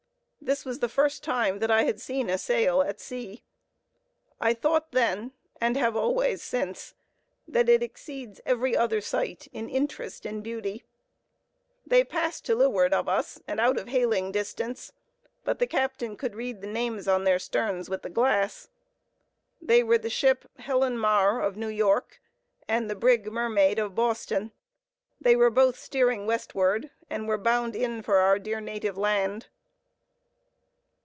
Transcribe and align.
This 0.43 0.65
was 0.65 0.79
the 0.79 0.89
first 0.89 1.23
time 1.23 1.59
that 1.59 1.69
I 1.71 1.83
had 1.83 2.01
seen 2.01 2.27
a 2.29 2.37
sail 2.37 2.81
at 2.81 2.99
sea. 2.99 3.43
I 4.39 4.53
thought 4.55 4.91
then, 4.91 5.31
and 5.61 5.77
have 5.77 5.95
always 5.95 6.41
since, 6.43 6.93
that 7.47 7.69
it 7.69 7.81
exceeds 7.83 8.41
every 8.45 8.75
other 8.75 8.99
sight 9.01 9.47
in 9.53 9.69
interest 9.69 10.25
and 10.25 10.43
beauty. 10.43 10.83
They 11.85 12.03
passed 12.03 12.43
to 12.47 12.55
leeward 12.55 12.91
of 12.93 13.07
us, 13.07 13.39
and 13.47 13.59
out 13.61 13.77
of 13.79 13.87
hailing 13.89 14.31
distance; 14.33 14.91
but 15.45 15.59
the 15.59 15.67
captain 15.67 16.17
could 16.17 16.35
read 16.35 16.59
the 16.59 16.67
names 16.67 17.07
on 17.07 17.23
their 17.23 17.39
sterns 17.39 17.87
with 17.89 18.01
the 18.01 18.09
glass. 18.09 18.67
They 19.61 19.83
were 19.83 19.99
the 19.99 20.09
ship 20.09 20.49
Helen 20.57 20.97
Mar, 20.97 21.39
of 21.39 21.55
New 21.55 21.69
York, 21.69 22.19
and 22.67 22.89
the 22.89 22.95
brig 22.95 23.31
Mermaid, 23.31 23.77
of 23.79 23.93
Boston. 23.95 24.51
They 25.21 25.35
were 25.35 25.51
both 25.51 25.77
steering 25.79 26.25
westward, 26.25 26.89
and 27.11 27.27
were 27.27 27.37
bound 27.37 27.73
in 27.75 28.01
for 28.01 28.17
our 28.17 28.37
"dear 28.39 28.59
native 28.59 28.97
land." 28.97 29.47